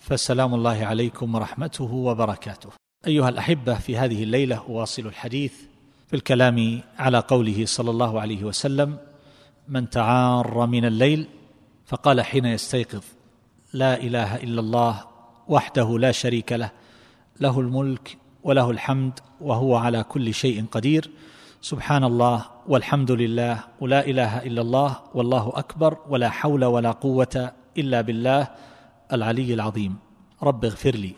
فسلام 0.00 0.54
الله 0.54 0.86
عليكم 0.86 1.34
ورحمته 1.34 1.84
وبركاته. 1.94 2.70
أيها 3.06 3.28
الأحبة 3.28 3.74
في 3.74 3.96
هذه 3.96 4.22
الليلة 4.22 4.56
أواصل 4.68 5.06
الحديث 5.06 5.52
في 6.06 6.16
الكلام 6.16 6.80
على 6.98 7.18
قوله 7.18 7.66
صلى 7.66 7.90
الله 7.90 8.20
عليه 8.20 8.44
وسلم 8.44 8.96
من 9.68 9.90
تعار 9.90 10.66
من 10.66 10.84
الليل 10.84 11.26
فقال 11.86 12.20
حين 12.20 12.44
يستيقظ 12.44 13.02
لا 13.72 14.00
إله 14.00 14.36
إلا 14.36 14.60
الله 14.60 15.04
وحده 15.48 15.98
لا 15.98 16.12
شريك 16.12 16.52
له 16.52 16.70
له 17.40 17.60
الملك 17.60 18.16
وله 18.42 18.70
الحمد 18.70 19.20
وهو 19.40 19.76
على 19.76 20.02
كل 20.02 20.34
شيء 20.34 20.64
قدير 20.72 21.10
سبحان 21.60 22.04
الله 22.04 22.44
والحمد 22.68 23.10
لله 23.10 23.58
ولا 23.80 24.06
إله 24.06 24.42
إلا 24.42 24.62
الله 24.62 24.96
والله 25.14 25.52
أكبر 25.54 25.96
ولا 26.08 26.30
حول 26.30 26.64
ولا 26.64 26.90
قوة 26.90 27.52
إلا 27.78 28.00
بالله 28.00 28.48
العلي 29.12 29.54
العظيم. 29.54 29.96
رب 30.42 30.64
اغفر 30.64 30.90
لي 30.90 31.14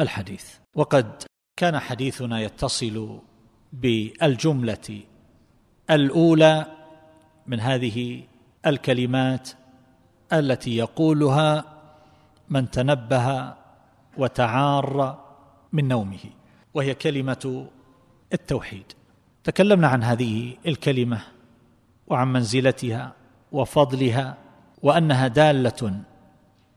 الحديث. 0.00 0.54
وقد 0.74 1.22
كان 1.56 1.78
حديثنا 1.78 2.40
يتصل 2.40 3.20
بالجملة 3.72 5.00
الأولى 5.90 6.66
من 7.46 7.60
هذه 7.60 8.22
الكلمات 8.66 9.50
التي 10.32 10.76
يقولها 10.76 11.64
من 12.48 12.70
تنبه 12.70 13.54
وتعار 14.18 15.24
من 15.72 15.88
نومه 15.88 16.24
وهي 16.74 16.94
كلمة 16.94 17.66
التوحيد. 18.32 18.92
تكلمنا 19.44 19.88
عن 19.88 20.02
هذه 20.02 20.56
الكلمة 20.66 21.20
وعن 22.06 22.32
منزلتها 22.32 23.12
وفضلها 23.52 24.36
وأنها 24.82 25.28
دالة 25.28 26.02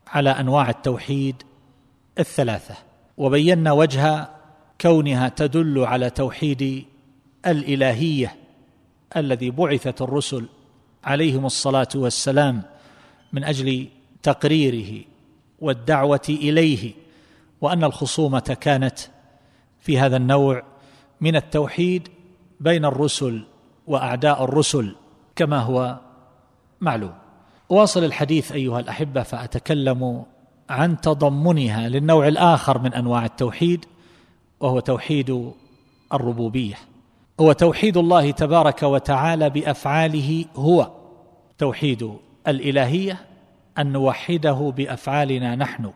على 0.07 0.29
أنواع 0.29 0.69
التوحيد 0.69 1.43
الثلاثة. 2.19 2.75
وبينا 3.17 3.71
وجه 3.71 4.29
كونها 4.81 5.29
تدل 5.29 5.79
على 5.79 6.09
توحيد 6.09 6.85
الإلهية 7.45 8.35
الذي 9.17 9.51
بعثت 9.51 10.01
الرسل 10.01 10.45
عليهم 11.03 11.45
الصلاة 11.45 11.87
والسلام 11.95 12.61
من 13.33 13.43
أجل 13.43 13.87
تقريره 14.23 15.03
والدعوة 15.59 16.21
إليه 16.29 16.93
وأن 17.61 17.83
الخصومة 17.83 18.57
كانت 18.61 18.99
في 19.79 19.99
هذا 19.99 20.17
النوع 20.17 20.63
من 21.21 21.35
التوحيد 21.35 22.07
بين 22.59 22.85
الرسل 22.85 23.43
وأعداء 23.87 24.43
الرسل 24.43 24.95
كما 25.35 25.59
هو 25.59 25.99
معلوم. 26.81 27.13
واصل 27.69 28.03
الحديث 28.03 28.51
أيها 28.51 28.79
الأحبة 28.79 29.23
فأتكلم 29.23 30.25
عن 30.69 31.01
تضمنها 31.01 31.89
للنوع 31.89 32.27
الآخر 32.27 32.79
من 32.79 32.93
أنواع 32.93 33.25
التوحيد 33.25 33.85
وهو 34.59 34.79
توحيد 34.79 35.51
الربوبية. 36.13 36.75
هو 37.39 37.51
توحيد 37.51 37.97
الله 37.97 38.31
تبارك 38.31 38.83
وتعالى 38.83 39.49
بأفعاله 39.49 40.45
هو. 40.55 40.91
توحيد 41.57 42.11
الإلهية 42.47 43.17
أن 43.77 43.91
نوحده 43.91 44.73
بأفعالنا 44.77 45.55
نحن. 45.55 45.91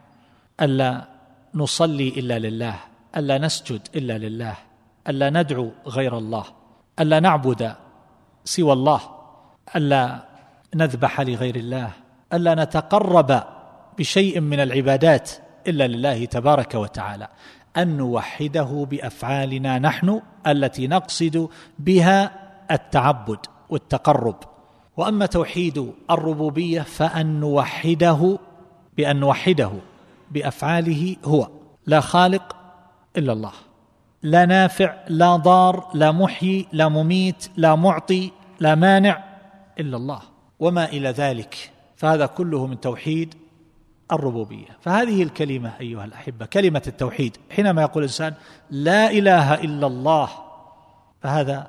ألا 0.61 1.07
نصلي 1.53 2.09
إلا 2.09 2.39
لله 2.39 2.75
ألا 3.17 3.37
نسجد 3.37 3.81
إلا 3.95 4.17
لله 4.17 4.55
ألا 5.07 5.29
ندعو 5.29 5.71
غير 5.87 6.17
الله 6.17 6.43
ألا 6.99 7.19
نعبد 7.19 7.75
سوى 8.45 8.73
الله 8.73 9.01
ألا 9.75 10.28
نذبح 10.75 11.21
لغير 11.21 11.55
الله 11.55 11.91
ألا 12.33 12.55
نتقرب 12.55 13.43
بشيء 13.97 14.39
من 14.39 14.59
العبادات 14.59 15.31
إلا 15.67 15.87
لله 15.87 16.25
تبارك 16.25 16.75
وتعالى 16.75 17.27
أن 17.77 17.97
نوحده 17.97 18.87
بأفعالنا 18.89 19.79
نحن 19.79 20.21
التي 20.47 20.87
نقصد 20.87 21.49
بها 21.79 22.31
التعبد 22.71 23.39
والتقرب. 23.69 24.35
وأما 24.97 25.25
توحيد 25.25 25.93
الربوبية 26.11 26.81
فأن 26.81 27.39
نوحده 27.39 28.39
بأن 28.97 29.19
نوحده 29.19 29.71
بأفعاله 30.31 31.15
هو 31.25 31.49
لا 31.87 31.99
خالق 31.99 32.55
إلا 33.17 33.33
الله 33.33 33.51
لا 34.23 34.45
نافع 34.45 34.95
لا 35.07 35.35
ضار 35.35 35.91
لا 35.93 36.11
محيي 36.11 36.67
لا 36.71 36.87
مميت 36.87 37.47
لا 37.57 37.75
معطي 37.75 38.31
لا 38.59 38.75
مانع 38.75 39.23
إلا 39.79 39.97
الله. 39.97 40.21
وما 40.59 40.85
إلى 40.85 41.09
ذلك. 41.09 41.71
فهذا 41.95 42.25
كله 42.25 42.67
من 42.67 42.79
توحيد 42.79 43.35
الربوبية. 44.11 44.77
فهذه 44.81 45.23
الكلمة 45.23 45.73
أيها 45.79 46.05
الأحبة 46.05 46.45
كلمة 46.45 46.81
التوحيد. 46.87 47.37
حينما 47.49 47.81
يقول 47.81 48.03
الإنسان 48.03 48.33
لا 48.69 49.11
إله 49.11 49.53
إلا 49.53 49.87
الله 49.87 50.29
فهذا 51.21 51.67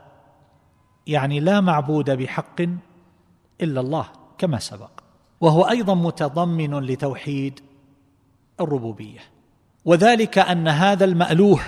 يعني 1.07 1.41
لا 1.41 1.61
معبود 1.61 2.11
بحق 2.11 2.61
إلا 3.61 3.81
الله 3.81 4.07
كما 4.39 4.59
سبق. 4.59 4.91
وهو 5.41 5.63
أيضا 5.63 5.95
متضمن 5.95 6.79
لتوحيد 6.79 7.61
الربوبية. 8.61 9.21
وذلك 9.85 10.39
أن 10.39 10.69
هذا 10.69 11.05
المألوه 11.05 11.61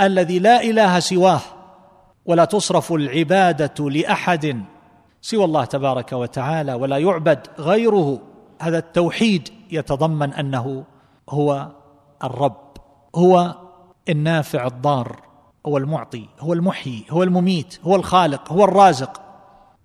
الذي 0.00 0.38
لا 0.38 0.62
إله 0.62 1.00
سواه 1.00 1.40
ولا 2.26 2.44
تصرف 2.44 2.92
العبادة 2.92 3.90
لأحد 3.90 4.64
سوى 5.24 5.44
الله 5.44 5.64
تبارك 5.64 6.12
وتعالى 6.12 6.74
ولا 6.74 6.98
يعبد 6.98 7.46
غيره. 7.58 8.20
هذا 8.60 8.78
التوحيد 8.78 9.48
يتضمن 9.70 10.32
أنه 10.32 10.84
هو 11.30 11.68
الرب 12.24 12.76
هو 13.14 13.54
النافع 14.08 14.66
الضار 14.66 15.22
هو 15.66 15.78
المعطي 15.78 16.28
هو 16.40 16.52
المحيي 16.52 17.04
هو 17.10 17.22
المميت 17.22 17.78
هو 17.84 17.96
الخالق 17.96 18.52
هو 18.52 18.64
الرازق. 18.64 19.22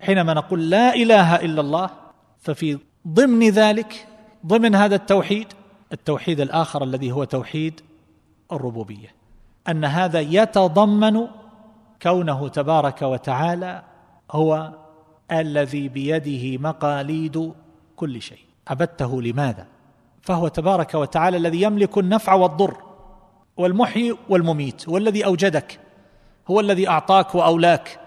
حينما 0.00 0.34
نقول 0.34 0.70
لا 0.70 0.94
إله 0.94 1.36
إلا 1.36 1.60
الله 1.60 1.90
ففي 2.38 2.78
ضمن 3.08 3.48
ذلك 3.48 4.06
ضمن 4.46 4.74
هذا 4.74 4.94
التوحيد 4.94 5.46
التوحيد 5.92 6.40
الآخر 6.40 6.84
الذي 6.84 7.12
هو 7.12 7.24
توحيد 7.24 7.80
الربوبية. 8.52 9.14
أن 9.68 9.84
هذا 9.84 10.20
يتضمن 10.20 11.26
كونه 12.02 12.48
تبارك 12.48 13.02
وتعالى 13.02 13.82
هو 14.30 14.79
الذي 15.32 15.88
بيده 15.88 16.58
مقاليد 16.68 17.52
كل 17.96 18.22
شيء. 18.22 18.44
عبدته 18.68 19.22
لماذا؟ 19.22 19.66
فهو 20.22 20.48
تبارك 20.48 20.94
وتعالى 20.94 21.36
الذي 21.36 21.62
يملك 21.62 21.98
النفع 21.98 22.34
والضر 22.34 22.76
والمحيي 23.56 24.16
والمميت 24.28 24.88
هو 24.88 24.96
الذي 24.96 25.24
أوجدك 25.24 25.80
هو 26.50 26.60
الذي 26.60 26.88
أعطاك 26.88 27.34
وأولاك 27.34 28.00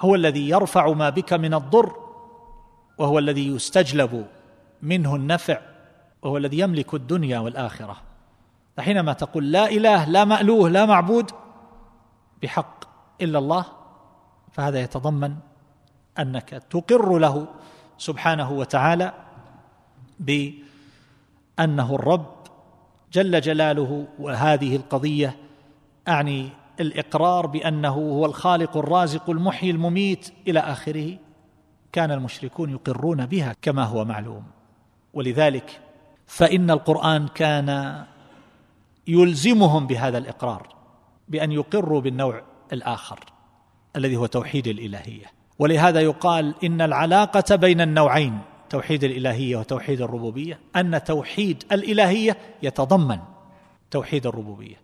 هو 0.00 0.14
الذي 0.14 0.48
يرفع 0.48 0.92
ما 0.92 1.10
بك 1.10 1.32
من 1.32 1.54
الضر 1.54 1.96
وهو 2.98 3.18
الذي 3.18 3.48
يستجلب 3.48 4.26
منه 4.82 5.16
النفع 5.16 5.60
وهو 6.22 6.36
الذي 6.36 6.58
يملك 6.58 6.94
الدنيا 6.94 7.38
والآخرة. 7.38 7.96
فحينما 8.76 9.12
تقول 9.12 9.52
لا 9.52 9.70
إله 9.70 10.04
لا 10.04 10.24
مألوه 10.24 10.68
لا 10.68 10.86
معبود 10.86 11.30
بحق 12.42 12.84
إلا 13.20 13.38
الله 13.38 13.64
فهذا 14.52 14.80
يتضمن 14.80 15.34
أنك 16.18 16.62
تقر 16.70 17.18
له 17.18 17.46
سبحانه 17.98 18.52
وتعالى 18.52 19.12
بأنه 20.20 21.94
الرب 21.94 22.34
جل 23.12 23.40
جلاله 23.40 24.06
وهذه 24.18 24.76
القضية 24.76 25.36
أعني 26.08 26.48
الإقرار 26.80 27.46
بأنه 27.46 27.94
هو 27.94 28.26
الخالق 28.26 28.76
الرازق 28.76 29.30
المحيي 29.30 29.70
المميت 29.70 30.32
إلى 30.48 30.60
آخره. 30.60 31.18
كان 31.92 32.10
المشركون 32.10 32.70
يقرون 32.70 33.26
بها 33.26 33.54
كما 33.62 33.84
هو 33.84 34.04
معلوم. 34.04 34.44
ولذلك 35.12 35.80
فإن 36.26 36.70
القرآن 36.70 37.28
كان 37.28 38.04
يلزمهم 39.06 39.86
بهذا 39.86 40.18
الإقرار 40.18 40.74
بأن 41.28 41.52
يقروا 41.52 42.00
بالنوع 42.00 42.42
الآخر 42.72 43.20
الذي 43.96 44.16
هو 44.16 44.26
توحيد 44.26 44.66
الإلهية. 44.66 45.33
ولهذا 45.58 46.00
يقال 46.00 46.54
إن 46.64 46.80
العلاقة 46.80 47.56
بين 47.56 47.80
النوعين 47.80 48.38
توحيد 48.70 49.04
الإلهية 49.04 49.56
وتوحيد 49.56 50.00
الربوبية 50.00 50.58
أن 50.76 51.04
توحيد 51.04 51.64
الإلهية 51.72 52.36
يتضمن 52.62 53.18
توحيد 53.90 54.26
الربوبية 54.26 54.76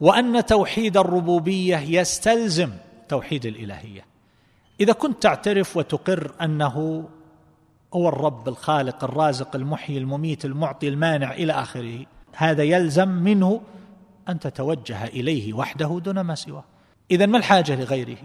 وأن 0.00 0.46
توحيد 0.46 0.96
الربوبية 0.96 1.76
يستلزم 1.76 2.70
توحيد 3.08 3.46
الإلهية. 3.46 4.04
إذا 4.80 4.92
كنت 4.92 5.22
تعترف 5.22 5.76
وتقر 5.76 6.32
أنه 6.42 7.04
هو 7.94 8.08
الرب 8.08 8.48
الخالق 8.48 9.04
الرازق 9.04 9.56
المحيي 9.56 9.98
المميت 9.98 10.44
المعطي 10.44 10.88
المانع 10.88 11.32
إلى 11.32 11.52
آخره 11.52 12.06
هذا 12.32 12.62
يلزم 12.62 13.08
منه 13.08 13.60
أن 14.28 14.38
تتوجه 14.38 15.04
إليه 15.04 15.52
وحده 15.52 16.00
دون 16.04 16.20
ما 16.20 16.34
سواه. 16.34 16.64
اذا 17.10 17.26
ما 17.26 17.38
الحاجة 17.38 17.80
لغيره؟ 17.80 18.18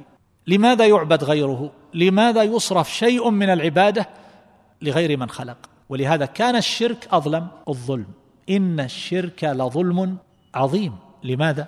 لماذا 0.48 0.86
يعبد 0.86 1.24
غيره؟ 1.24 1.72
لماذا 1.94 2.44
يصرف 2.44 2.94
شيء 2.94 3.30
من 3.30 3.50
العبادة 3.50 4.10
لغير 4.82 5.18
من 5.18 5.30
خلق؟ 5.30 5.58
ولهذا 5.90 6.26
كان 6.26 6.56
الشرك 6.56 7.08
أظلم 7.12 7.48
الظلم. 7.70 8.08
إن 8.50 8.80
الشرك 8.80 9.44
لظلم 9.44 10.18
عظيم. 10.56 10.96
لماذا؟ 11.24 11.68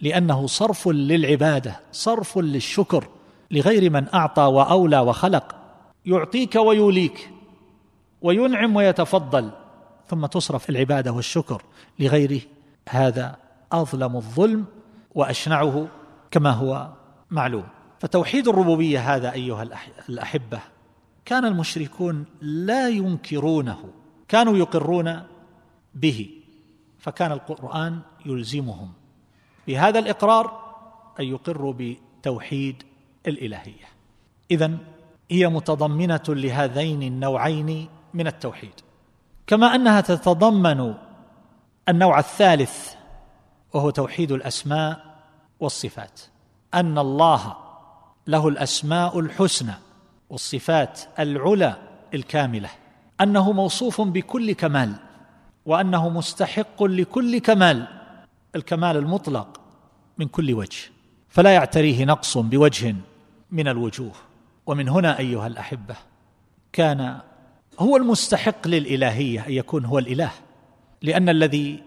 لأنه 0.00 0.46
صرف 0.46 0.88
للعبادة 0.88 1.80
صرف 1.92 2.38
للشكر 2.38 3.08
لغير 3.50 3.90
من 3.90 4.14
أعطى 4.14 4.42
وأولى 4.42 4.98
وخلق. 4.98 5.54
يعطيك 6.06 6.54
ويوليك 6.54 7.30
وينعم 8.22 8.76
ويتفضل 8.76 9.50
ثم 10.08 10.26
تصرف 10.26 10.70
العبادة 10.70 11.12
والشكر 11.12 11.62
لغيره. 11.98 12.40
هذا 12.88 13.36
أظلم 13.72 14.16
الظلم 14.16 14.64
وأشنعه 15.14 15.88
كما 16.30 16.50
هو 16.50 16.88
معلوم. 17.30 17.64
فتوحيد 18.02 18.48
الربوبية 18.48 19.14
هذا 19.14 19.32
أيها 19.32 19.68
الأحبة 20.08 20.60
كان 21.24 21.44
المشركون 21.44 22.24
لا 22.40 22.88
ينكرونه. 22.88 23.78
كانوا 24.28 24.56
يقرون 24.56 25.22
به 25.94 26.30
فكان 26.98 27.32
القرآن 27.32 28.00
يلزمهم 28.26 28.92
بهذا 29.66 29.98
الإقرار 29.98 30.74
أن 31.20 31.24
يقروا 31.24 31.74
بتوحيد 31.78 32.82
الإلهية. 33.26 33.88
اذا 34.50 34.78
هي 35.30 35.48
متضمنة 35.48 36.24
لهذين 36.28 37.02
النوعين 37.02 37.88
من 38.14 38.26
التوحيد. 38.26 38.74
كما 39.46 39.74
أنها 39.74 40.00
تتضمن 40.00 40.94
النوع 41.88 42.18
الثالث 42.18 42.94
وهو 43.72 43.90
توحيد 43.90 44.32
الأسماء 44.32 45.16
والصفات 45.60 46.20
أن 46.74 46.98
الله 46.98 47.56
له 48.26 48.48
الأسماء 48.48 49.18
الحسنى 49.18 49.74
والصفات 50.30 51.00
العلى 51.18 51.76
الكاملة 52.14 52.68
أنه 53.20 53.52
موصوف 53.52 54.00
بكل 54.00 54.52
كمال 54.52 54.94
وأنه 55.66 56.08
مستحق 56.08 56.82
لكل 56.82 57.38
كمال 57.38 57.86
الكمال 58.56 58.96
المطلق 58.96 59.60
من 60.18 60.28
كل 60.28 60.54
وجه 60.54 60.90
فلا 61.28 61.50
يعتريه 61.50 62.04
نقص 62.04 62.38
بوجه 62.38 62.94
من 63.50 63.68
الوجوه. 63.68 64.12
ومن 64.66 64.88
هنا 64.88 65.18
أيها 65.18 65.46
الأحبة 65.46 65.96
كان 66.72 67.20
هو 67.78 67.96
المستحق 67.96 68.68
للإلهية 68.68 69.46
أن 69.46 69.52
يكون 69.52 69.84
هو 69.84 69.98
الإله 69.98 70.30
لأن 71.02 71.28
الذي 71.28 71.82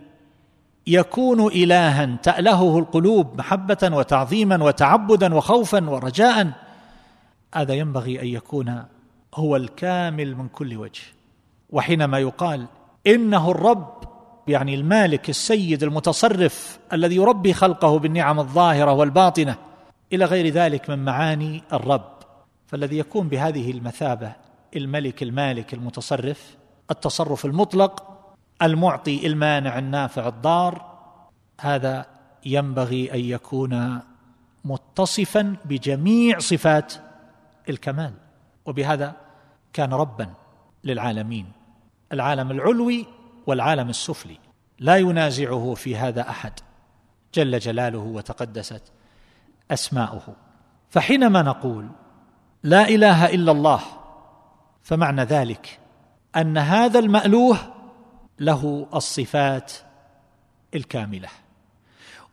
يكون 0.87 1.47
الها 1.47 2.17
تألهه 2.23 2.79
القلوب 2.79 3.37
محبة 3.37 3.77
وتعظيما 3.83 4.63
وتعبدا 4.63 5.35
وخوفا 5.35 5.89
ورجاء 5.89 6.51
هذا 7.55 7.73
ينبغي 7.73 8.21
أن 8.21 8.27
يكون 8.27 8.83
هو 9.35 9.55
الكامل 9.55 10.35
من 10.35 10.47
كل 10.47 10.77
وجه. 10.77 11.01
وحينما 11.69 12.19
يقال 12.19 12.65
إنه 13.07 13.51
الرب 13.51 14.03
يعني 14.47 14.75
المالك 14.75 15.29
السيد 15.29 15.83
المتصرف 15.83 16.79
الذي 16.93 17.15
يربي 17.15 17.53
خلقه 17.53 17.99
بالنعم 17.99 18.39
الظاهرة 18.39 18.91
والباطنة 18.91 19.55
إلى 20.13 20.25
غير 20.25 20.53
ذلك 20.53 20.89
من 20.89 21.05
معاني 21.05 21.63
الرب. 21.73 22.15
فالذي 22.67 22.97
يكون 22.97 23.27
بهذه 23.27 23.71
المثابة 23.71 24.31
الملك 24.75 25.23
المالك 25.23 25.73
المتصرف 25.73 26.55
التصرف 26.91 27.45
المطلق 27.45 28.14
المعطي 28.61 29.27
المانع 29.27 29.79
النافع 29.79 30.27
الضار 30.27 30.95
هذا 31.61 32.05
ينبغي 32.45 33.13
أن 33.13 33.19
يكون 33.19 33.99
متصفا 34.65 35.55
بجميع 35.65 36.39
صفات 36.39 36.93
الكمال. 37.69 38.13
وبهذا 38.65 39.15
كان 39.73 39.93
ربا 39.93 40.33
للعالمين. 40.83 41.51
العالم 42.11 42.51
العلوي 42.51 43.05
والعالم 43.47 43.89
السفلي. 43.89 44.37
لا 44.79 44.97
ينازعه 44.97 45.73
في 45.73 45.95
هذا 45.95 46.29
أحد. 46.29 46.53
جل 47.33 47.59
جلاله 47.59 47.97
وتقدست 47.99 48.83
أسماؤه. 49.71 50.35
فحينما 50.89 51.41
نقول 51.41 51.87
لا 52.63 52.89
إله 52.89 53.25
إلا 53.25 53.51
الله 53.51 53.81
فمعنى 54.83 55.23
ذلك 55.23 55.79
أن 56.35 56.57
هذا 56.57 56.99
المألوه 56.99 57.57
له 58.39 58.87
الصفات 58.93 59.71
الكاملة. 60.75 61.29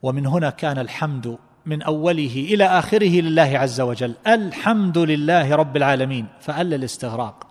ومن 0.03 0.27
هنا 0.27 0.51
كان 0.51 0.79
الحمد 0.79 1.39
من 1.67 1.83
أوله 1.83 2.47
إلى 2.51 2.65
آخره 2.65 3.21
لله 3.21 3.59
عز 3.59 3.81
وجل. 3.81 4.15
الحمد 4.27 4.99
لله 4.99 5.55
رب 5.55 5.77
العالمين. 5.77 6.27
فأل 6.41 6.75
الاستغراق. 6.75 7.47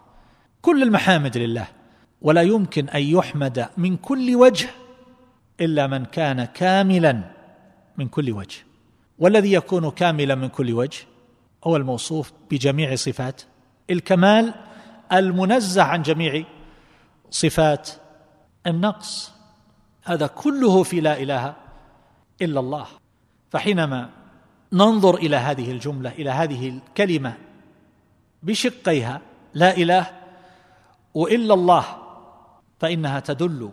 كل 0.62 0.84
المحامد 0.84 1.38
لله. 1.38 1.68
ولا 2.22 2.42
يمكن 2.42 2.90
أن 2.90 3.02
يحمد 3.02 3.70
من 3.78 3.98
كل 3.98 4.36
وجه 4.36 4.70
إلا 5.62 5.88
من 5.88 6.06
كان 6.06 6.44
كاملا 6.44 7.22
من 7.98 8.08
كل 8.08 8.32
وجه. 8.32 8.58
والذي 9.20 9.54
يكون 9.54 9.92
كاملا 9.92 10.36
من 10.36 10.48
كل 10.48 10.74
وجه 10.74 11.00
هو 11.64 11.76
الموصوف 11.76 12.32
بجميع 12.52 12.96
صفات. 12.96 13.42
الكمال 13.90 14.54
المنزه 15.12 15.84
عن 15.84 16.02
جميع 16.02 16.44
صفات 17.32 17.90
النقص. 18.68 19.32
هذا 20.04 20.28
كله 20.28 20.84
في 20.84 21.02
لا 21.02 21.22
إله 21.22 21.54
إلا 22.42 22.60
الله. 22.60 22.88
فحينما 23.52 24.10
ننظر 24.74 25.16
إلى 25.16 25.36
هذه 25.36 25.72
الجملة 25.72 26.10
إلى 26.10 26.30
هذه 26.30 26.70
الكلمة 26.70 27.34
بشقيها 28.44 29.22
لا 29.54 29.78
إله 29.78 30.08
والا 31.14 31.54
الله 31.54 31.86
فإنها 32.80 33.20
تدل 33.20 33.72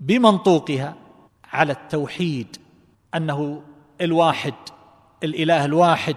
بمنطوقها 0.00 0.94
على 1.52 1.72
التوحيد 1.72 2.56
أنه 3.14 3.62
الواحد 4.00 4.54
الإله 5.24 5.64
الواحد 5.64 6.16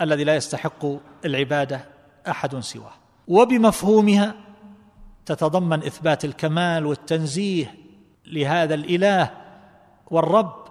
الذي 0.00 0.24
لا 0.24 0.36
يستحق 0.36 0.86
العبادة 1.24 1.88
أحد 2.28 2.58
سواه. 2.58 2.92
وبمفهومها 3.28 4.34
تتضمن 5.26 5.82
إثبات 5.84 6.24
الكمال 6.24 6.86
والتنزيه 6.86 7.74
لهذا 8.26 8.74
الإله 8.74 9.30
والرب 10.10 10.64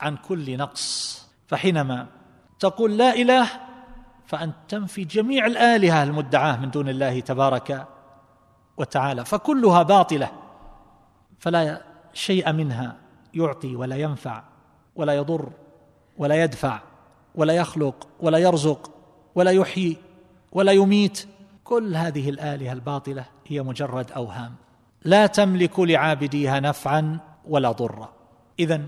عن 0.00 0.16
كل 0.16 0.56
نقص. 0.56 1.20
فحينما 1.46 2.06
تقول 2.58 2.98
لا 2.98 3.14
إله 3.14 3.48
فأنت 4.26 4.54
تنفي 4.68 5.04
جميع 5.04 5.46
الآلهة 5.46 6.02
المدعاة 6.02 6.56
من 6.56 6.70
دون 6.70 6.88
الله 6.88 7.20
تبارك 7.20 7.86
وتعالى 8.76 9.24
فكلها 9.24 9.82
باطلة 9.82 10.30
فلا 11.38 11.82
شيء 12.12 12.52
منها 12.52 12.96
يعطي 13.34 13.76
ولا 13.76 13.96
ينفع 13.96 14.42
ولا 14.96 15.12
يضر 15.16 15.52
ولا 16.18 16.44
يدفع 16.44 16.80
ولا 17.34 17.52
يخلق 17.52 18.08
ولا 18.20 18.38
يرزق 18.38 18.90
ولا 19.34 19.50
يحيي 19.50 19.96
ولا 20.52 20.72
يميت. 20.72 21.28
كل 21.64 21.96
هذه 21.96 22.30
الآلهة 22.30 22.72
الباطلة 22.72 23.24
هي 23.46 23.62
مجرد 23.62 24.12
أوهام. 24.12 24.54
لا 25.04 25.26
تملك 25.26 25.80
لعابديها 25.80 26.60
نفعا 26.60 27.18
ولا 27.48 27.72
ضرا. 27.72 28.12
اذا 28.58 28.80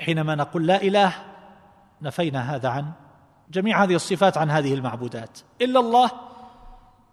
حينما 0.00 0.34
نقول 0.34 0.66
لا 0.66 0.82
إله 0.82 1.14
نفينا 2.02 2.54
هذا 2.56 2.68
عن 2.68 2.92
جميع 3.50 3.84
هذه 3.84 3.94
الصفات 3.94 4.38
عن 4.38 4.50
هذه 4.50 4.74
المعبودات. 4.74 5.38
إلا 5.62 5.80
الله 5.80 6.10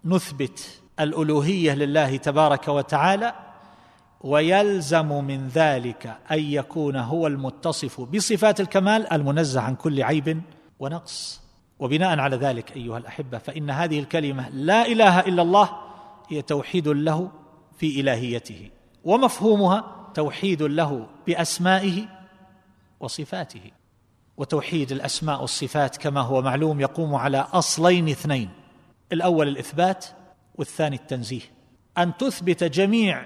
نثبت 0.04 0.80
الألوهية 1.00 1.74
لله 1.74 2.16
تبارك 2.16 2.68
وتعالى 2.68 3.34
ويلزم 4.20 5.24
من 5.24 5.48
ذلك 5.48 6.16
أن 6.30 6.38
يكون 6.38 6.96
هو 6.96 7.26
المتصف 7.26 8.00
بصفات 8.00 8.60
الكمال 8.60 9.12
المنزه 9.12 9.60
عن 9.60 9.74
كل 9.74 10.02
عيب 10.02 10.42
ونقص. 10.78 11.45
وبناء 11.78 12.18
على 12.18 12.36
ذلك 12.36 12.76
أيها 12.76 12.98
الأحبة 12.98 13.38
فإن 13.38 13.70
هذه 13.70 14.00
الكلمة 14.00 14.48
لا 14.48 14.86
إله 14.86 15.20
إلا 15.20 15.42
الله 15.42 15.70
هي 16.28 16.42
توحيد 16.42 16.88
له 16.88 17.30
في 17.78 18.00
إلهيته 18.00 18.70
ومفهومها 19.04 20.10
توحيد 20.14 20.62
له 20.62 21.06
بأسمائه 21.26 22.04
وصفاته 23.00 23.70
وتوحيد 24.36 24.92
الأسماء 24.92 25.40
والصفات 25.40 25.96
كما 25.96 26.20
هو 26.20 26.42
معلوم 26.42 26.80
يقوم 26.80 27.14
على 27.14 27.38
أصلين 27.52 28.08
اثنين 28.08 28.50
الأول 29.12 29.48
الإثبات 29.48 30.06
والثاني 30.54 30.96
التنزيه 30.96 31.40
أن 31.98 32.16
تثبت 32.16 32.64
جميع 32.64 33.24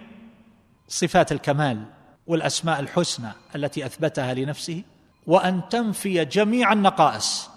صفات 0.89 1.33
الكمال 1.33 1.85
والأسماء 2.27 2.81
الحسنى 2.81 3.33
التي 3.57 3.87
أثبتها 3.87 4.35
لنفسه 4.35 4.83
وأن 5.27 5.61
تنفي 5.71 6.25
جميع 6.25 6.73
النقائص 6.73 7.50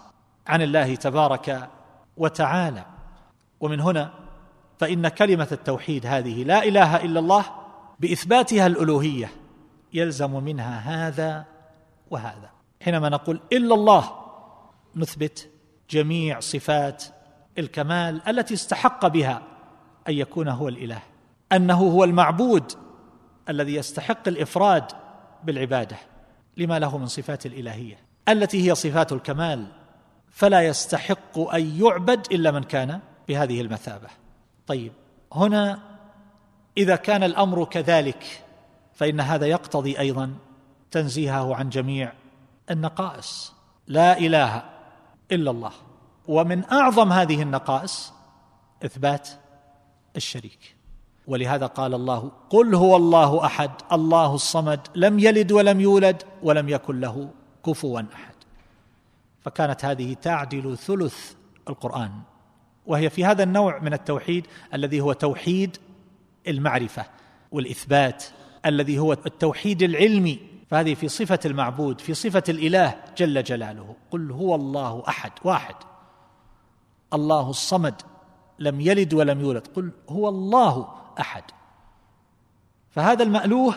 عن 0.47 0.61
الله 0.61 0.95
تبارك 0.95 1.69
وتعالى. 2.17 2.85
ومن 3.59 3.79
هنا 3.79 4.13
فإن 4.79 5.07
كلمة 5.07 5.47
التوحيد 5.51 6.05
هذه 6.05 6.43
لا 6.43 6.63
إله 6.63 7.03
إلا 7.03 7.19
الله 7.19 7.45
بإثباتها 7.99 8.67
الألوهية 8.67 9.31
يلزم 9.93 10.43
منها 10.43 10.79
هذا 10.79 11.45
وهذا. 12.11 12.49
حينما 12.81 13.09
نقول 13.09 13.39
إلا 13.53 13.75
الله 13.75 14.11
نثبت 14.95 15.49
جميع 15.89 16.39
صفات 16.39 17.03
الكمال 17.57 18.27
التي 18.27 18.53
استحق 18.53 19.07
بها 19.07 19.41
أن 20.09 20.13
يكون 20.13 20.47
هو 20.47 20.67
الإله 20.67 20.99
أنه 21.51 21.77
هو 21.77 22.03
المعبود 22.03 22.71
الذي 23.49 23.75
يستحق 23.75 24.27
الإفراد 24.27 24.83
بالعبادة. 25.43 25.97
لما 26.57 26.79
له 26.79 26.97
من 26.97 27.05
صفات 27.05 27.45
الإلهية؟ 27.45 27.97
التي 28.29 28.69
هي 28.69 28.75
صفات 28.75 29.11
الكمال 29.11 29.67
فلا 30.33 30.61
يستحق 30.61 31.39
أن 31.39 31.81
يعبد 31.81 32.27
إلا 32.31 32.51
من 32.51 32.63
كان 32.63 32.99
بهذه 33.27 33.61
المثابة. 33.61 34.07
طيب 34.67 34.91
هنا 35.33 35.79
إذا 36.77 36.95
كان 36.95 37.23
الأمر 37.23 37.65
كذلك 37.65 38.43
فإن 38.93 39.19
هذا 39.19 39.45
يقتضي 39.45 39.99
أيضا 39.99 40.33
تنزيهه 40.91 41.55
عن 41.55 41.69
جميع 41.69 42.13
النقائص. 42.71 43.53
لا 43.87 44.17
إله 44.17 44.63
إلا 45.31 45.51
الله. 45.51 45.71
ومن 46.27 46.63
أعظم 46.71 47.11
هذه 47.11 47.41
النقائص 47.41 48.13
إثبات 48.85 49.29
الشريك. 50.15 50.75
ولهذا 51.27 51.65
قال 51.65 51.93
الله 51.93 52.31
قل 52.49 52.75
هو 52.75 52.95
الله 52.95 53.45
أحد 53.45 53.71
الله 53.91 54.35
الصمد 54.35 54.87
لم 54.95 55.19
يلد 55.19 55.51
ولم 55.51 55.81
يولد 55.81 56.23
ولم 56.43 56.69
يكن 56.69 56.99
له 56.99 57.29
كفوا 57.65 58.01
أحد. 58.13 58.32
فكانت 59.43 59.85
هذه 59.85 60.13
تعدل 60.13 60.77
ثلث 60.77 61.33
القرآن 61.69 62.11
وهي 62.85 63.09
في 63.09 63.25
هذا 63.25 63.43
النوع 63.43 63.79
من 63.79 63.93
التوحيد 63.93 64.47
الذي 64.73 65.01
هو 65.01 65.13
توحيد 65.13 65.77
المعرفة 66.47 67.05
والإثبات 67.51 68.23
الذي 68.65 68.99
هو 68.99 69.13
التوحيد 69.13 69.83
العلمي 69.83 70.39
فهذه 70.69 70.93
في 70.93 71.07
صفة 71.07 71.39
المعبود 71.45 72.01
في 72.01 72.13
صفة 72.13 72.43
الإله 72.49 72.95
جل 73.17 73.43
جلاله. 73.43 73.95
قل 74.11 74.31
هو 74.31 74.55
الله 74.55 75.03
أحد 75.07 75.31
واحد. 75.43 75.75
الله 77.13 77.49
الصمد 77.49 78.01
لم 78.59 78.81
يلد 78.81 79.13
ولم 79.13 79.41
يولد. 79.41 79.67
قل 79.67 79.91
هو 80.09 80.29
الله 80.29 80.87
أحد. 81.19 81.43
فهذا 82.89 83.23
المألوه 83.23 83.75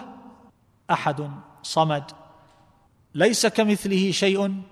أحد 0.91 1.31
صمد. 1.63 2.05
ليس 3.15 3.47
كمثله 3.47 4.11
شيء 4.11 4.63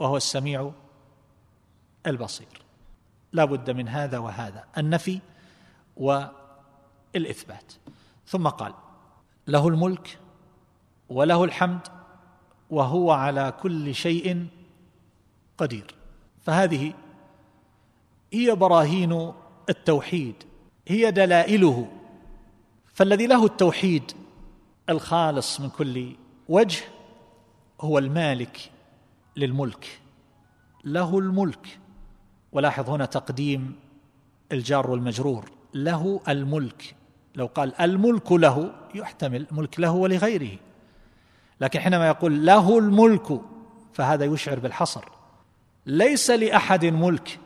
وهو 0.00 0.16
السميع 0.16 0.72
البصير. 2.06 2.62
لا 3.32 3.44
بد 3.44 3.70
من 3.70 3.88
هذا 3.88 4.18
وهذا 4.18 4.64
النفي 4.78 5.20
والإثبات. 5.96 7.72
ثم 8.26 8.48
قال 8.48 8.74
له 9.46 9.68
الملك 9.68 10.18
وله 11.08 11.44
الحمد 11.44 11.80
وهو 12.70 13.10
على 13.10 13.54
كل 13.62 13.94
شيء 13.94 14.46
قدير. 15.58 15.94
فهذه 16.42 16.92
هي 18.32 18.54
براهين 18.54 19.32
التوحيد 19.68 20.34
هي 20.88 21.10
دلائله. 21.10 21.88
فالذي 22.94 23.26
له 23.26 23.44
التوحيد 23.44 24.12
الخالص 24.88 25.60
من 25.60 25.68
كل 25.70 26.16
وجه 26.48 26.84
هو 27.80 27.98
المالك 27.98 28.70
للملك. 29.36 30.00
له 30.84 31.18
الملك. 31.18 31.78
ولاحظ 32.52 32.90
هنا 32.90 33.04
تقديم 33.04 33.76
الجار 34.52 34.90
والمجرور. 34.90 35.50
له 35.74 36.20
الملك. 36.28 36.94
لو 37.34 37.46
قال 37.46 37.80
الملك 37.80 38.32
له 38.32 38.72
يحتمل 38.94 39.46
ملك 39.50 39.80
له 39.80 39.90
ولغيره. 39.90 40.58
لكن 41.60 41.80
حينما 41.80 42.06
يقول 42.06 42.46
له 42.46 42.78
الملك 42.78 43.40
فهذا 43.92 44.24
يشعر 44.24 44.58
بالحصر. 44.58 45.04
ليس 45.86 46.30
لأحد 46.30 46.84
ملك 46.84 47.38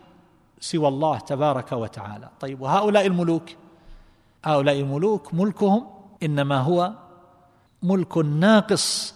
سوى 0.60 0.88
الله 0.88 1.18
تبارك 1.18 1.72
وتعالى. 1.72 2.28
طيب 2.40 2.60
وهؤلاء 2.60 3.06
الملوك؟ 3.06 3.50
هؤلاء 4.44 4.80
الملوك 4.80 5.34
ملكهم 5.34 5.86
إنما 6.22 6.60
هو 6.60 6.92
ملك 7.82 8.18
ناقص 8.18 9.14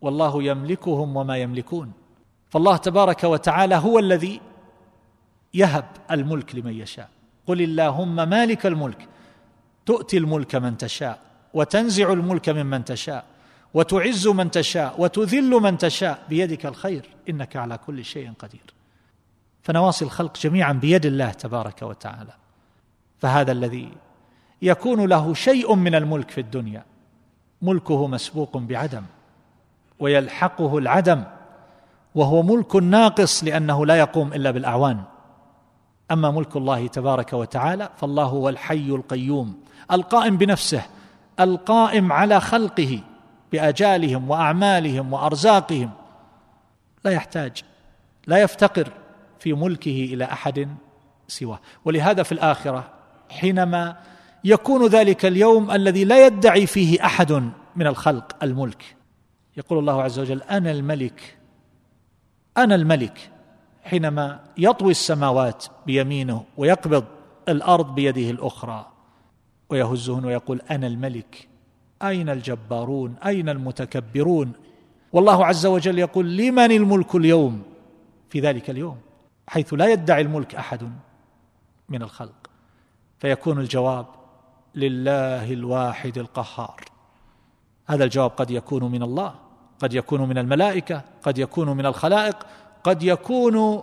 والله 0.00 0.42
يملكهم 0.42 1.16
وما 1.16 1.36
يملكون. 1.36 1.92
فالله 2.52 2.76
تبارك 2.76 3.24
وتعالى 3.24 3.74
هو 3.74 3.98
الذي 3.98 4.40
يهب 5.54 5.84
الملك 6.10 6.54
لمن 6.54 6.72
يشاء. 6.72 7.08
قل 7.46 7.62
اللهم 7.62 8.28
مالك 8.28 8.66
الملك 8.66 9.08
تؤتي 9.86 10.18
الملك 10.18 10.54
من 10.54 10.76
تشاء 10.78 11.18
وتنزع 11.54 12.12
الملك 12.12 12.48
ممن 12.48 12.84
تشاء 12.84 13.24
وتعز 13.74 14.28
من 14.28 14.50
تشاء 14.50 14.94
وتذل 14.98 15.50
من 15.50 15.78
تشاء 15.78 16.22
بيدك 16.28 16.66
الخير 16.66 17.08
إنك 17.28 17.56
على 17.56 17.78
كل 17.78 18.04
شيء 18.04 18.32
قدير. 18.38 18.74
فنواصي 19.62 20.04
الخلق 20.04 20.38
جميعا 20.38 20.72
بيد 20.72 21.06
الله 21.06 21.30
تبارك 21.30 21.82
وتعالى. 21.82 22.32
فهذا 23.18 23.52
الذي 23.52 23.92
يكون 24.62 25.08
له 25.08 25.34
شيء 25.34 25.74
من 25.74 25.94
الملك 25.94 26.30
في 26.30 26.40
الدنيا 26.40 26.84
ملكه 27.62 28.06
مسبوق 28.06 28.56
بعدم 28.56 29.02
ويلحقه 29.98 30.78
العدم 30.78 31.24
وهو 32.14 32.42
ملك 32.42 32.76
ناقص 32.76 33.44
لأنه 33.44 33.86
لا 33.86 33.94
يقوم 33.94 34.32
إلا 34.32 34.50
بالأعوان. 34.50 35.02
أما 36.10 36.30
ملك 36.30 36.56
الله 36.56 36.86
تبارك 36.86 37.32
وتعالى 37.32 37.90
فالله 37.96 38.24
هو 38.24 38.48
الحي 38.48 38.88
القيوم 38.88 39.54
القائم 39.92 40.36
بنفسه 40.36 40.82
القائم 41.40 42.12
على 42.12 42.40
خلقه 42.40 43.00
بأجالهم 43.52 44.30
وأعمالهم 44.30 45.12
وأرزاقهم. 45.12 45.90
لا 47.04 47.10
يحتاج 47.10 47.62
لا 48.26 48.42
يفتقر 48.42 48.88
في 49.38 49.52
ملكه 49.52 50.08
إلى 50.12 50.24
أحد 50.24 50.68
سواه. 51.28 51.60
ولهذا 51.84 52.22
في 52.22 52.32
الآخرة 52.32 52.84
حينما 53.30 53.96
يكون 54.44 54.86
ذلك 54.86 55.26
اليوم 55.26 55.70
الذي 55.70 56.04
لا 56.04 56.26
يدعي 56.26 56.66
فيه 56.66 57.04
أحد 57.04 57.32
من 57.76 57.86
الخلق 57.86 58.36
الملك 58.42 58.96
يقول 59.56 59.78
الله 59.78 60.02
عز 60.02 60.18
وجل 60.18 60.42
أنا 60.42 60.70
الملك 60.70 61.36
أنا 62.58 62.74
الملك 62.74 63.30
حينما 63.82 64.40
يطوي 64.58 64.90
السماوات 64.90 65.66
بيمينه 65.86 66.44
ويقبض 66.56 67.04
الأرض 67.48 67.94
بيده 67.94 68.30
الأخرى 68.30 68.86
ويهزهن 69.70 70.24
ويقول 70.24 70.60
أنا 70.70 70.86
الملك 70.86 71.48
أين 72.02 72.28
الجبارون؟ 72.28 73.14
أين 73.26 73.48
المتكبرون؟ 73.48 74.52
والله 75.12 75.46
عز 75.46 75.66
وجل 75.66 75.98
يقول 75.98 76.36
لمن 76.36 76.72
الملك 76.72 77.14
اليوم؟ 77.14 77.62
في 78.30 78.40
ذلك 78.40 78.70
اليوم 78.70 78.98
حيث 79.46 79.74
لا 79.74 79.86
يدعي 79.86 80.22
الملك 80.22 80.54
أحد 80.54 80.92
من 81.88 82.02
الخلق. 82.02 82.50
فيكون 83.18 83.60
الجواب 83.60 84.06
لله 84.74 85.52
الواحد 85.52 86.18
القهار. 86.18 86.80
هذا 87.86 88.04
الجواب 88.04 88.30
قد 88.30 88.50
يكون 88.50 88.92
من 88.92 89.02
الله. 89.02 89.34
قد 89.82 89.94
يكون 89.94 90.28
من 90.28 90.38
الملائكة 90.38 91.02
قد 91.22 91.38
يكون 91.38 91.68
من 91.76 91.86
الخلائق 91.86 92.36
قد 92.84 93.02
يكون 93.02 93.82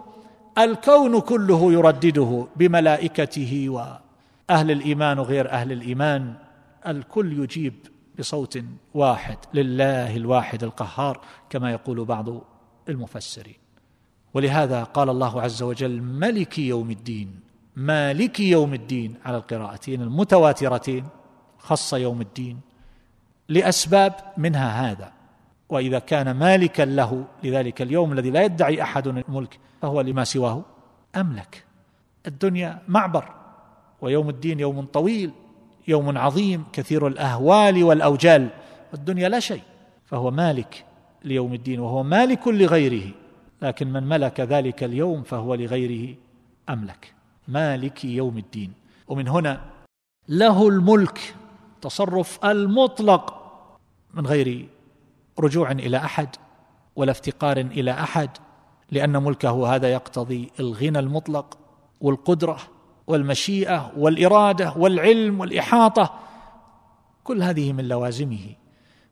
الكون 0.57 1.19
كله 1.19 1.73
يردده 1.73 2.47
بملائكته 2.55 3.69
وأهل 3.69 4.71
الإيمان 4.71 5.19
وغير 5.19 5.51
أهل 5.51 5.71
الإيمان. 5.71 6.33
الكل 6.87 7.43
يجيب 7.43 7.73
بصوت 8.19 8.59
واحد 8.93 9.37
لله 9.53 10.15
الواحد 10.15 10.63
القهار 10.63 11.21
كما 11.49 11.71
يقول 11.71 12.05
بعض 12.05 12.27
المفسرين. 12.89 13.57
ولهذا 14.33 14.83
قال 14.83 15.09
الله 15.09 15.41
عز 15.41 15.63
وجل 15.63 16.01
ملك 16.01 16.59
يوم 16.59 16.91
الدين 16.91 17.39
مالك 17.75 18.39
يوم 18.39 18.73
الدين 18.73 19.15
على 19.25 19.37
القراءتين 19.37 20.01
المتواترتين 20.01 21.05
خص 21.57 21.93
يوم 21.93 22.21
الدين 22.21 22.59
لأسباب 23.49 24.13
منها 24.37 24.91
هذا. 24.91 25.18
وإذا 25.69 25.99
كان 25.99 26.31
مالكا 26.31 26.83
له 26.83 27.25
لذلك 27.43 27.81
اليوم 27.81 28.13
الذي 28.13 28.29
لا 28.29 28.43
يدعي 28.43 28.81
أحد 28.81 29.07
الملك 29.07 29.59
فهو 29.81 30.01
لما 30.01 30.23
سواه 30.23 30.65
أملك. 31.15 31.63
الدنيا 32.27 32.81
معبر 32.87 33.25
ويوم 34.01 34.29
الدين 34.29 34.59
يوم 34.59 34.85
طويل 34.85 35.31
يوم 35.87 36.17
عظيم 36.17 36.63
كثير 36.73 37.07
الأهوال 37.07 37.83
والأوجال. 37.83 38.49
والدنيا 38.91 39.29
لا 39.29 39.39
شيء 39.39 39.61
فهو 40.05 40.31
مالك 40.31 40.85
ليوم 41.23 41.53
الدين 41.53 41.79
وهو 41.79 42.03
مالك 42.03 42.47
لغيره. 42.47 43.11
لكن 43.61 43.93
من 43.93 44.03
ملك 44.03 44.39
ذلك 44.39 44.83
اليوم 44.83 45.23
فهو 45.23 45.55
لغيره 45.55 46.15
أملك. 46.69 47.13
مالك 47.47 48.05
يوم 48.05 48.37
الدين. 48.37 48.73
ومن 49.07 49.27
هنا 49.27 49.61
له 50.29 50.67
الملك 50.67 51.35
تصرف 51.81 52.45
المطلق 52.45 53.39
من 54.13 54.27
غير 54.27 54.67
رجوع 55.39 55.71
إلى 55.71 55.97
أحد 55.97 56.29
ولا 56.95 57.11
افتقار 57.11 57.57
إلى 57.57 57.91
أحد 57.91 58.29
لأن 58.91 59.23
ملكه 59.23 59.75
هذا 59.75 59.87
يقتضي 59.87 60.51
الغنى 60.59 60.99
المطلق 60.99 61.57
والقدرة 62.01 62.57
والمشيئة 63.07 63.91
والإرادة 63.97 64.73
والعلم 64.77 65.39
والإحاطة 65.39 66.13
كل 67.23 67.43
هذه 67.43 67.73
من 67.73 67.87
لوازمه. 67.87 68.55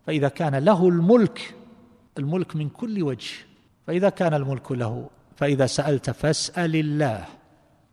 فإذا 0.08 0.30
كان 0.30 0.56
له 0.56 0.88
الملك 0.88 1.56
الملك 2.18 2.56
من 2.56 2.70
كل 2.70 3.04
وجه. 3.04 3.34
فإذا 3.88 4.10
كان 4.10 4.34
الملك 4.34 4.72
له 4.72 5.10
فإذا 5.36 5.66
سألت 5.66 6.10
فاسأل 6.10 6.76
الله 6.76 7.26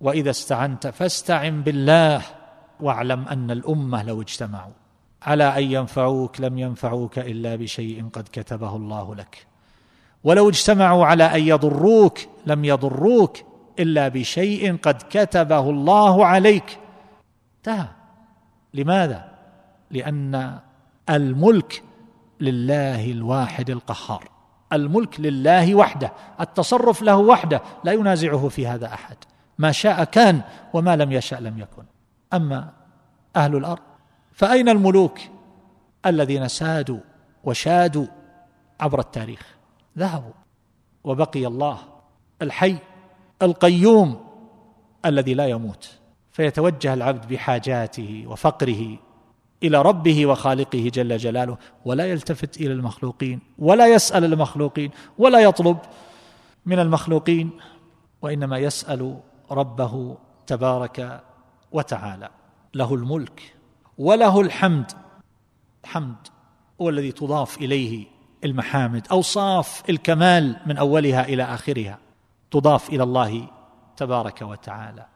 وإذا 0.01 0.31
استعنت 0.31 0.87
فاستعن 0.87 1.63
بالله 1.63 2.23
واعلم 2.81 3.29
أن 3.29 3.51
الأمة 3.51 4.03
لو 4.03 4.23
اجتمعوا. 4.23 4.84
على 5.25 5.45
أن 5.59 5.63
ينفعوك 5.63 6.41
لم 6.41 6.59
ينفعوك 6.59 7.19
إلا 7.19 7.57
بشيء 7.57 8.09
قد 8.13 8.29
كتبه 8.33 8.77
الله 8.77 9.15
لك. 9.15 9.47
ولو 10.25 10.49
اجتمعوا 10.49 11.07
على 11.07 11.25
أن 11.25 11.41
يضروك 11.41 12.19
لم 12.47 12.65
يضروك 12.65 13.39
إلا 13.79 14.09
بشيء 14.09 14.77
قد 14.77 15.03
كتبه 15.11 15.71
الله 15.71 16.27
عليك. 16.27 16.79
انتهى. 17.59 17.89
لماذا؟ 18.75 19.29
لأن 19.91 20.59
الملك 21.11 21.83
لله 22.41 23.11
الواحد 23.11 23.71
القهار. 23.71 24.29
الملك 24.73 25.21
لله 25.21 25.75
وحده 25.75 26.13
التصرف 26.41 27.03
له 27.03 27.17
وحده 27.17 27.63
لا 27.85 27.93
ينازعه 27.93 28.49
في 28.49 28.67
هذا 28.67 28.87
أحد. 28.87 29.17
ما 29.59 29.73
شاء 29.73 30.05
كان 30.05 30.41
وما 30.73 30.97
لم 30.97 31.13
يشأ 31.13 31.37
لم 31.37 31.59
يكن. 31.59 31.85
أما 32.33 32.71
أهل 33.37 33.57
الأرض 33.57 33.94
فأين 34.35 34.69
الملوك 34.69 35.19
الذين 36.07 36.49
سادوا 36.49 37.01
وشادوا 37.45 38.07
عبر 38.81 39.01
التاريخ؟ 39.01 39.57
ذهبوا. 39.99 40.33
وبقي 41.05 41.47
الله 41.47 41.79
الحي 42.43 42.77
القيوم 43.43 44.27
الذي 45.05 45.35
لا 45.35 45.47
يموت. 45.47 45.99
فيتوجه 46.33 46.95
العبد 46.95 47.29
بحاجاته 47.29 48.25
وفقره 48.27 48.99
إلى 49.63 49.83
ربه 49.83 50.27
وخالقه 50.27 50.91
جل 50.95 51.17
جلاله 51.17 51.59
ولا 51.85 52.07
يلتفت 52.07 52.57
إلى 52.57 52.73
المخلوقين 52.73 53.41
ولا 53.59 53.87
يسأل 53.87 54.25
المخلوقين 54.25 54.91
ولا 55.19 55.39
يطلب 55.41 55.79
من 56.67 56.79
المخلوقين 56.79 57.51
وإنما 58.23 58.59
يسأل 58.59 59.21
ربه 59.51 60.17
تبارك 60.47 61.23
وتعالى. 61.73 62.29
له 62.75 62.95
الملك 62.95 63.55
وله 63.99 64.41
الحمد. 64.41 64.93
الحمد 65.85 66.17
هو 66.81 66.89
الذي 66.89 67.13
تضاف 67.13 67.59
إليه 67.59 68.07
المحامد 68.45 69.07
اوصاف 69.11 69.83
الكمال 69.91 70.57
من 70.67 70.77
أولها 70.77 71.25
إلى 71.25 71.43
آخرها. 71.43 71.99
تضاف 72.51 72.89
إلى 72.89 73.03
الله 73.03 73.49
تبارك 73.97 74.43
وتعالى. 74.43 75.07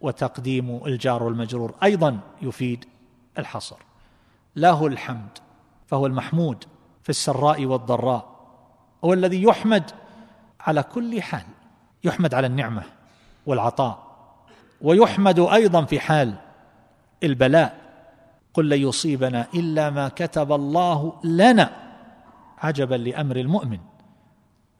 وتقديم 0.00 0.80
الجار 0.86 1.22
والمجرور 1.22 1.74
أيضا 1.82 2.18
يفيد 2.42 2.84
الحصر. 3.38 3.76
له 4.56 4.86
الحمد 4.86 5.38
فهو 5.86 6.06
المحمود 6.06 6.64
في 7.02 7.08
السراء 7.10 7.64
والضراء. 7.64 8.34
هو 9.04 9.12
الذي 9.12 9.42
يحمد 9.42 9.90
على 10.60 10.82
كل 10.82 11.22
حال 11.22 11.46
يحمد 12.04 12.34
على 12.34 12.46
النعمة 12.46 12.82
والعطاء 13.46 14.04
ويحمد 14.80 15.38
أيضا 15.38 15.84
في 15.84 16.00
حال 16.00 16.34
البلاء. 17.22 17.83
قل 18.54 18.68
لن 18.68 18.82
يصيبنا 18.82 19.46
إلا 19.54 19.90
ما 19.90 20.08
كتب 20.08 20.52
الله 20.52 21.12
لنا. 21.24 21.70
عجبا 22.58 22.94
لأمر 22.94 23.36
المؤمن. 23.36 23.78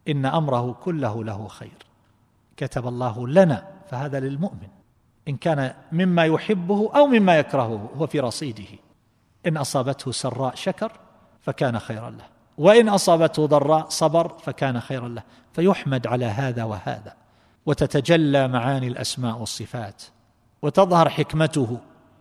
إن 0.08 0.26
أمره 0.26 0.72
كله 0.72 1.24
له 1.24 1.48
خير. 1.48 1.86
كتب 2.56 2.88
الله 2.88 3.28
لنا 3.28 3.64
فهذا 3.90 4.20
للمؤمن. 4.20 4.68
إن 5.28 5.36
كان 5.36 5.74
مما 5.92 6.24
يحبه 6.24 6.90
أو 6.96 7.06
مما 7.06 7.38
يكرهه 7.38 7.90
هو 7.96 8.06
في 8.06 8.20
رصيده. 8.20 8.78
إن 9.46 9.56
أصابته 9.56 10.12
سراء 10.12 10.54
شكر 10.54 10.92
فكان 11.40 11.78
خيرا 11.78 12.10
له. 12.10 12.24
وإن 12.58 12.88
أصابته 12.88 13.46
ضراء 13.46 13.88
صبر 13.88 14.28
فكان 14.28 14.80
خيرا 14.80 15.08
له. 15.08 15.22
فيحمد 15.52 16.06
على 16.06 16.24
هذا 16.24 16.64
وهذا. 16.64 17.14
وتتجلى 17.66 18.48
معاني 18.48 18.88
الأسماء 18.88 19.38
والصفات. 19.38 20.02
وتظهر 20.62 21.08
حكمته 21.08 21.78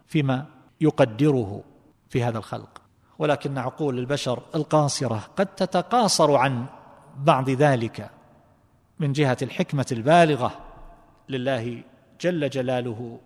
فيما 0.07 0.45
يقدره 0.83 1.63
في 2.09 2.23
هذا 2.23 2.37
الخلق. 2.37 2.81
ولكن 3.19 3.57
عقول 3.57 3.99
البشر 3.99 4.43
القاصرة 4.55 5.27
قد 5.35 5.45
تتقاصر 5.45 6.35
عن 6.35 6.65
بعض 7.17 7.49
ذلك 7.49 8.09
من 8.99 9.13
جهة 9.13 9.37
الحكمة 9.41 9.85
البالغة. 9.91 10.59
لله 11.29 11.83
جل 12.21 12.49
جلاله 12.49 13.19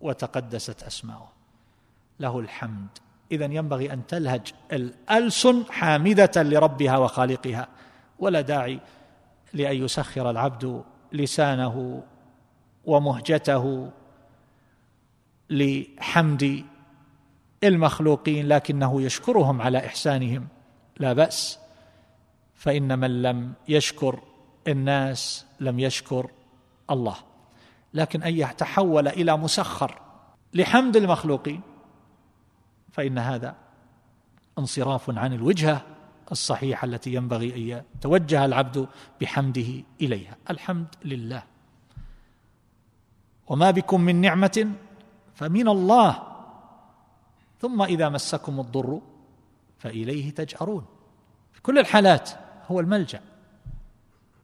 وتقدست 0.00 0.82
أسماؤه. 0.82 1.28
له 2.20 2.38
الحمد. 2.38 2.88
اذا 3.32 3.44
ينبغي 3.44 3.92
أن 3.92 4.06
تلهج 4.06 4.52
الألسن 4.72 5.64
حامدة 5.70 6.32
لربها 6.36 6.96
وخالقها. 6.98 7.68
ولا 8.18 8.40
داعي 8.40 8.80
لأن 9.54 9.84
يسخر 9.84 10.30
العبد 10.30 10.84
لسانه 11.12 12.02
ومهجته 12.84 13.90
لحمد 15.50 16.64
المخلوقين 17.64 18.48
لكنه 18.48 19.02
يشكرهم 19.02 19.62
على 19.62 19.86
إحسانهم. 19.86 20.48
لا 20.98 21.12
بأس. 21.12 21.58
فإن 22.54 22.98
من 22.98 23.22
لم 23.22 23.52
يشكر 23.68 24.20
الناس 24.68 25.46
لم 25.60 25.78
يشكر 25.78 26.30
الله. 26.90 27.16
لكن 27.94 28.22
أن 28.22 28.34
يتحول 28.34 29.08
إلى 29.08 29.36
مسخر 29.36 30.00
لحمد 30.54 30.96
المخلوقين 30.96 31.60
فإن 32.92 33.18
هذا 33.18 33.54
انصراف 34.58 35.18
عن 35.18 35.32
الوجهة 35.32 35.82
الصحيحة 36.32 36.84
التي 36.84 37.14
ينبغي 37.14 37.54
أن 37.54 37.82
يتوجه 37.96 38.44
العبد 38.44 38.88
بحمده 39.20 39.82
إليها. 40.00 40.36
الحمد 40.50 40.86
لله. 41.04 41.42
وما 43.46 43.70
بكم 43.70 44.00
من 44.00 44.20
نعمة 44.20 44.72
فمن 45.34 45.68
الله. 45.68 46.22
ثم 47.60 47.82
إذا 47.82 48.08
مسكم 48.08 48.60
الضر 48.60 49.00
فإليه 49.78 50.30
تجأرون. 50.30 50.86
في 51.52 51.62
كل 51.62 51.78
الحالات 51.78 52.30
هو 52.66 52.80
الملجأ. 52.80 53.20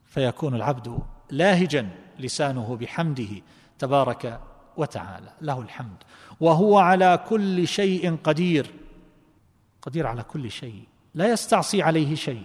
فيكون 0.06 0.54
العبد 0.54 0.98
لاهجا 1.30 1.88
لسانه 2.18 2.76
بحمده 2.76 3.42
تبارك 3.78 4.40
وتعالى 4.76 5.32
له 5.40 5.60
الحمد. 5.60 5.96
وهو 6.40 6.78
على 6.78 7.24
كل 7.28 7.68
شيء 7.68 8.16
قدير. 8.24 8.74
قدير 9.82 10.06
على 10.06 10.22
كل 10.22 10.50
شيء. 10.50 10.84
لا 11.14 11.32
يستعصي 11.32 11.82
عليه 11.82 12.14
شيء. 12.14 12.44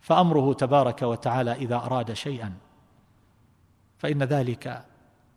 فأمره 0.00 0.52
تبارك 0.52 1.02
وتعالى 1.02 1.52
إذا 1.52 1.76
أراد 1.76 2.12
شيئا. 2.12 2.52
فإن 3.98 4.22
ذلك 4.22 4.84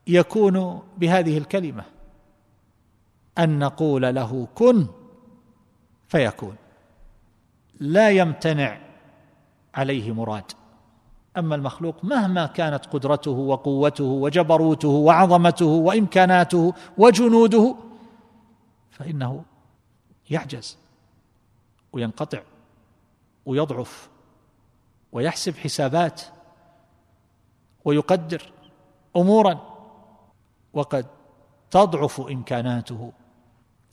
يكون 0.07 0.81
بهذه 0.97 1.37
الكلمة. 1.37 1.83
أن 3.37 3.59
نقول 3.59 4.15
له 4.15 4.47
كن 4.55 4.87
فيكون. 6.07 6.55
لا 7.79 8.09
يمتنع 8.09 8.79
عليه 9.75 10.11
مراد. 10.11 10.51
أما 11.37 11.55
المخلوق 11.55 12.03
مهما 12.03 12.45
كانت 12.45 12.85
قدرته 12.85 13.31
وقوته 13.31 14.03
وجبروته 14.03 14.87
وعظمته 14.87 15.65
وإمكاناته 15.65 16.73
وجنوده 16.97 17.75
فإنه 18.91 19.43
يعجز 20.29 20.77
وينقطع 21.93 22.41
ويضعف 23.45 24.09
ويحسب 25.11 25.55
حسابات 25.57 26.21
ويقدر 27.85 28.51
أمورا 29.15 29.59
وقد 30.73 31.05
تضعف 31.71 32.21
إمكاناته 32.21 33.11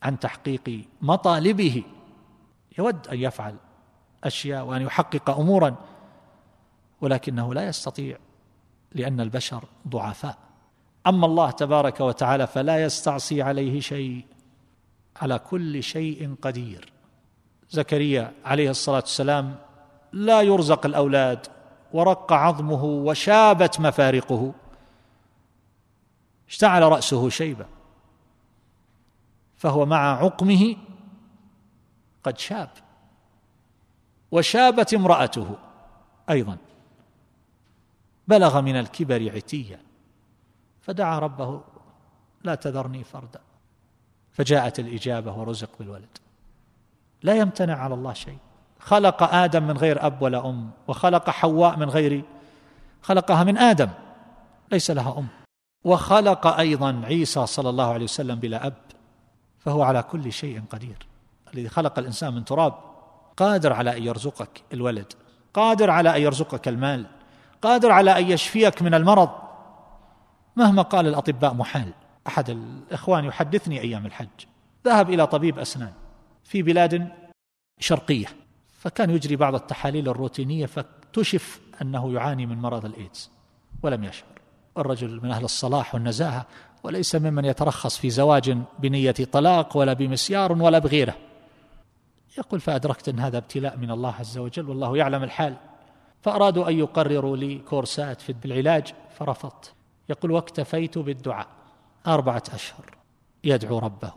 عن 0.03 0.19
تحقيق 0.19 0.85
مطالبه. 1.03 1.83
يود 2.79 3.09
أن 3.09 3.19
يفعل 3.19 3.57
أشياء 4.25 4.65
وأن 4.65 4.83
يحقق 4.83 5.31
امورا 5.31 5.75
ولكنه 7.01 7.55
لا 7.55 7.69
يستطيع 7.69 8.19
لأن 8.93 9.21
البشر 9.21 9.65
ضعفاء. 9.89 10.39
أما 11.07 11.27
الله 11.27 11.51
تبارك 11.51 12.01
وتعالى 12.01 12.47
فلا 12.47 12.85
يستعصي 12.85 13.43
عليه 13.43 13.81
شيء 13.81 14.25
على 15.17 15.39
كل 15.39 15.83
شيء 15.83 16.35
قدير. 16.43 16.93
زكريا 17.71 18.33
عليه 18.45 18.71
الصلاة 18.71 18.97
والسلام 18.97 19.57
لا 20.13 20.43
يرزق 20.43 20.87
الأولاد 20.87 21.47
ورق 21.93 22.33
عظمه 22.33 22.85
وشابت 22.85 23.81
مفارقه. 23.81 24.55
اشتعل 26.49 26.83
رأسه 26.83 27.29
شيبة. 27.29 27.67
فهو 29.59 29.87
مع 29.87 30.25
عقمه 30.25 30.77
قد 32.25 32.39
شاب 32.39 32.71
وشابت 34.31 34.95
امرأته 34.95 35.57
أيضا 36.31 36.57
بلغ 38.29 38.61
من 38.61 38.77
الكبر 38.77 39.33
عتيا 39.35 39.81
فدعا 40.81 41.19
ربه 41.19 41.61
لا 42.45 42.55
تذرني 42.55 43.05
فردا 43.05 43.41
فجاءت 44.33 44.79
الإجابة 44.79 45.33
ورزق 45.33 45.71
بالولد. 45.79 46.19
لا 47.23 47.35
يمتنع 47.35 47.75
على 47.75 47.95
الله 47.95 48.13
شيء. 48.13 48.39
خلق 48.81 49.23
آدم 49.23 49.63
من 49.63 49.77
غير 49.77 50.07
أب 50.07 50.23
ولا 50.23 50.49
أم 50.49 50.71
وخلق 50.89 51.31
حواء 51.31 51.77
من 51.77 51.91
غير 51.91 52.25
خلقها 53.03 53.45
من 53.45 53.59
آدم 53.59 53.89
ليس 54.73 54.91
لها 54.91 55.19
أم. 55.19 55.27
وخلق 55.85 56.47
أيضا 56.47 57.03
عيسى 57.05 57.47
صلى 57.47 57.71
الله 57.71 57.93
عليه 57.93 58.05
وسلم 58.05 58.35
بلا 58.35 58.67
أب 58.67 58.75
فهو 59.59 59.83
على 59.83 60.03
كل 60.03 60.33
شيء 60.33 60.63
قدير. 60.71 61.07
الذي 61.55 61.69
خلق 61.69 61.99
الإنسان 61.99 62.35
من 62.35 62.45
تراب 62.45 62.75
قادر 63.37 63.73
على 63.73 63.97
أن 63.97 64.03
يرزقك 64.03 64.63
الولد 64.73 65.13
قادر 65.55 65.91
على 65.91 66.17
أن 66.17 66.23
يرزقك 66.23 66.69
المال 66.69 67.07
قادر 67.63 67.91
على 67.91 68.19
أن 68.19 68.31
يشفيك 68.31 68.83
من 68.83 68.95
المرض. 68.95 69.31
مهما 70.57 70.83
قال 70.83 71.07
الأطباء 71.07 71.55
محال. 71.55 71.93
أحد 72.27 72.51
الإخوان 72.51 73.25
يحدثني 73.25 73.81
أيام 73.81 74.07
الحج. 74.07 74.29
ذهب 74.87 75.11
إلى 75.11 75.27
طبيب 75.27 75.59
أسنان 75.59 75.93
في 76.45 76.63
بلاد 76.63 77.09
شرقية 77.81 78.27
فكان 78.79 79.11
يجري 79.11 79.37
بعض 79.37 79.55
التحاليل 79.55 80.09
الروتينية 80.09 80.67
فاكتشف 80.67 81.61
أنه 81.83 82.13
يعاني 82.13 82.47
من 82.47 82.59
مرض 82.59 82.85
الإيدز 82.85 83.31
ولم 83.83 84.05
يشعر. 84.05 84.29
الرجل 84.79 85.21
من 85.23 85.31
أهل 85.31 85.45
الصلاح 85.45 85.95
والنزاهة 85.95 86.47
وليس 86.83 87.15
ممن 87.15 87.45
يترخص 87.45 87.99
في 87.99 88.11
زواج 88.11 88.59
بنية 88.79 89.15
طلاق 89.33 89.77
ولا 89.77 89.93
بمسيار 89.93 90.53
ولا 90.53 90.79
بغيره. 90.79 91.15
يقول 92.39 92.61
فأدركت 92.61 93.09
أن 93.09 93.21
هذا 93.21 93.39
ابتلاء 93.39 93.77
من 93.77 93.91
الله 93.91 94.15
عز 94.15 94.39
وجل 94.39 94.69
والله 94.69 94.97
يعلم 94.97 95.23
الحال. 95.23 95.57
فأرادوا 96.23 96.69
أن 96.69 96.79
يقرروا 96.79 97.37
لي 97.37 97.59
كورسات 97.59 98.21
في 98.21 98.35
العلاج 98.45 98.95
فرفضت. 99.19 99.73
يقول 100.09 100.31
واكتفيت 100.31 100.99
بالدعاء. 100.99 101.47
أربعة 102.07 102.43
أشهر. 102.55 102.85
يدعو 103.45 103.79
ربه. 103.79 104.13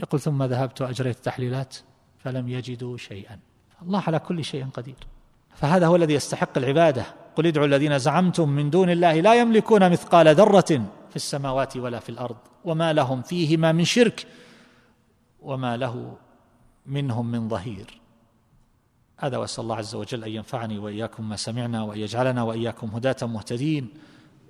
يقول 0.00 0.20
ثم 0.20 0.42
ذهبت 0.42 0.82
وأجريت 0.82 1.18
تحليلات 1.18 1.76
فلم 2.18 2.48
يجدوا 2.48 2.96
شيئا. 2.96 3.38
الله 3.82 4.02
على 4.06 4.18
كل 4.18 4.44
شيء 4.44 4.66
قدير. 4.74 5.06
فهذا 5.54 5.86
هو 5.86 5.96
الذي 5.96 6.14
يستحق 6.14 6.58
العبادة. 6.58 7.04
قل 7.36 7.46
ادعوا 7.46 7.66
الذين 7.66 7.98
زعمتم 7.98 8.48
من 8.48 8.70
دون 8.70 8.90
الله 8.90 9.20
لا 9.20 9.34
يملكون 9.34 9.90
مثقال 9.90 10.34
ذرة 10.34 10.82
في 11.12 11.16
السماوات 11.16 11.76
ولا 11.76 12.00
في 12.00 12.08
الأرض 12.08 12.36
وما 12.64 12.92
لهم 12.92 13.22
فيهما 13.22 13.72
من 13.72 13.84
شرك 13.84 14.26
وما 15.40 15.76
له 15.76 16.16
منهم 16.86 17.26
من 17.26 17.48
ظهير. 17.48 18.00
هذا 19.18 19.36
وأسأل 19.36 19.64
الله 19.64 19.76
عز 19.76 19.94
وجل 19.94 20.24
أن 20.24 20.30
ينفعني 20.30 20.78
وإياكم 20.78 21.28
ما 21.28 21.36
سمعنا 21.36 21.82
وأن 21.82 21.98
يجعلنا 21.98 22.42
وإياكم 22.42 22.86
هداة 22.88 23.16
مهتدين. 23.22 23.88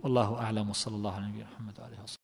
والله 0.02 0.38
أعلم. 0.38 0.70
وصلى 0.70 0.94
الله 0.94 1.14
على 1.14 1.26
نبينا 1.26 1.46
محمد 1.54 1.80
وعلى 1.80 1.92
آله 1.94 2.02
وصحبه. 2.02 2.20